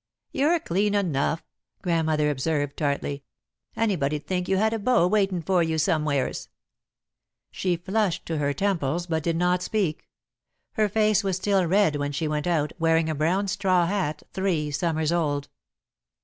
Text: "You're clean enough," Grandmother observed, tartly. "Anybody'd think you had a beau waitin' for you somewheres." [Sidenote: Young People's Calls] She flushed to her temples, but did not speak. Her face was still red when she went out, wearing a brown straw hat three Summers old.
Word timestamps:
"You're 0.31 0.59
clean 0.59 0.95
enough," 0.95 1.43
Grandmother 1.83 2.31
observed, 2.31 2.75
tartly. 2.75 3.23
"Anybody'd 3.75 4.25
think 4.25 4.49
you 4.49 4.57
had 4.57 4.73
a 4.73 4.79
beau 4.79 5.05
waitin' 5.05 5.43
for 5.43 5.61
you 5.61 5.77
somewheres." 5.77 6.49
[Sidenote: 7.51 7.51
Young 7.51 7.51
People's 7.51 7.53
Calls] 7.53 7.61
She 7.61 7.77
flushed 8.17 8.25
to 8.25 8.37
her 8.39 8.53
temples, 8.53 9.05
but 9.05 9.21
did 9.21 9.35
not 9.35 9.61
speak. 9.61 10.09
Her 10.73 10.89
face 10.89 11.23
was 11.23 11.37
still 11.37 11.67
red 11.67 11.97
when 11.97 12.11
she 12.13 12.27
went 12.27 12.47
out, 12.47 12.73
wearing 12.79 13.09
a 13.09 13.13
brown 13.13 13.47
straw 13.47 13.85
hat 13.85 14.23
three 14.33 14.71
Summers 14.71 15.11
old. 15.11 15.49